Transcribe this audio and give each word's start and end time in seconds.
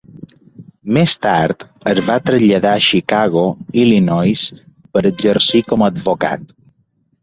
Més 0.95 1.13
tard, 1.25 1.65
es 1.91 2.01
va 2.09 2.17
traslladar 2.31 2.73
a 2.79 2.81
Chicago, 2.87 3.47
Illinois 3.85 4.49
per 4.75 5.09
exercir 5.15 5.67
com 5.73 5.83
a 5.91 5.97
advocat. 5.97 6.55